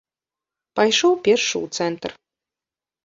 Пайшоў 0.79 1.13
пешшу 1.27 1.57
ў 1.65 1.67
цэнтр. 1.81 2.11